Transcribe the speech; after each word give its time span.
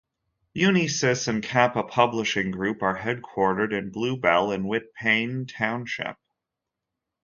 Unisys 0.57 1.27
and 1.27 1.43
Kappa 1.43 1.83
Publishing 1.83 2.49
Group 2.49 2.81
are 2.81 2.97
headquartered 2.97 3.71
in 3.71 3.91
Blue 3.91 4.17
Bell 4.17 4.51
in 4.51 4.63
Whitpain 4.63 5.47
Township. 5.47 6.17